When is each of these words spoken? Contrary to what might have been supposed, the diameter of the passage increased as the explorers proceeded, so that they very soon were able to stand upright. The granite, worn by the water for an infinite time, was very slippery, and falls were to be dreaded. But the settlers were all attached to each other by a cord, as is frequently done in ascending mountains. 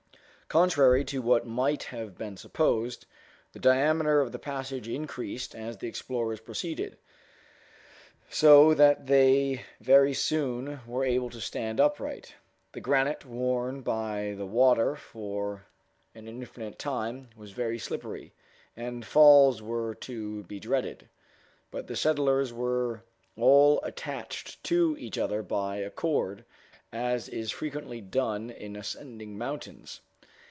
Contrary 0.59 1.05
to 1.05 1.21
what 1.21 1.47
might 1.47 1.83
have 1.83 2.17
been 2.17 2.35
supposed, 2.35 3.05
the 3.53 3.59
diameter 3.59 4.19
of 4.19 4.33
the 4.33 4.37
passage 4.37 4.85
increased 4.85 5.55
as 5.55 5.77
the 5.77 5.87
explorers 5.87 6.41
proceeded, 6.41 6.97
so 8.29 8.73
that 8.73 9.07
they 9.07 9.61
very 9.79 10.13
soon 10.13 10.81
were 10.85 11.05
able 11.05 11.29
to 11.29 11.39
stand 11.39 11.79
upright. 11.79 12.35
The 12.73 12.81
granite, 12.81 13.23
worn 13.25 13.79
by 13.79 14.33
the 14.37 14.45
water 14.45 14.97
for 14.97 15.67
an 16.13 16.27
infinite 16.27 16.77
time, 16.77 17.29
was 17.37 17.51
very 17.53 17.79
slippery, 17.79 18.33
and 18.75 19.05
falls 19.05 19.61
were 19.61 19.95
to 20.01 20.43
be 20.43 20.59
dreaded. 20.59 21.07
But 21.71 21.87
the 21.87 21.95
settlers 21.95 22.51
were 22.51 23.03
all 23.37 23.79
attached 23.83 24.61
to 24.65 24.97
each 24.99 25.17
other 25.17 25.43
by 25.43 25.77
a 25.77 25.89
cord, 25.89 26.43
as 26.91 27.29
is 27.29 27.51
frequently 27.51 28.01
done 28.01 28.49
in 28.49 28.75
ascending 28.75 29.37
mountains. 29.37 30.01